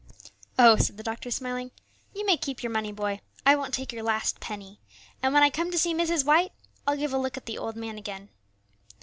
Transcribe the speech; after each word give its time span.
"Oh," 0.57 0.77
said 0.77 0.97
the 0.97 1.03
doctor, 1.03 1.29
smiling, 1.29 1.69
"you 2.15 2.25
may 2.25 2.35
keep 2.35 2.63
your 2.63 2.71
money, 2.71 2.91
boy; 2.91 3.21
I 3.45 3.55
won't 3.55 3.71
take 3.71 3.91
your 3.93 4.01
last 4.01 4.39
penny, 4.39 4.79
and 5.21 5.31
when 5.31 5.43
I 5.43 5.51
come 5.51 5.69
to 5.69 5.77
see 5.77 5.93
Mrs. 5.93 6.25
White 6.25 6.53
I'll 6.87 6.97
give 6.97 7.13
a 7.13 7.19
look 7.19 7.37
at 7.37 7.45
the 7.45 7.59
old 7.59 7.75
man 7.75 7.99
again." 7.99 8.29